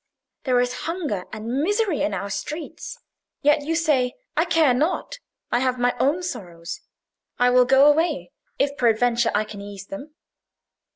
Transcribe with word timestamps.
There 0.45 0.59
is 0.59 0.73
hunger 0.87 1.25
and 1.31 1.61
misery 1.61 2.01
in 2.01 2.11
our 2.11 2.31
streets, 2.31 2.97
yet 3.43 3.61
you 3.61 3.75
say, 3.75 4.15
'I 4.35 4.45
care 4.45 4.73
not; 4.73 5.19
I 5.51 5.59
have 5.59 5.77
my 5.77 5.95
own 5.99 6.23
sorrows; 6.23 6.79
I 7.37 7.51
will 7.51 7.65
go 7.65 7.85
away, 7.85 8.31
if 8.57 8.75
peradventure 8.77 9.29
I 9.35 9.43
can 9.43 9.61
ease 9.61 9.85
them. 9.85 10.15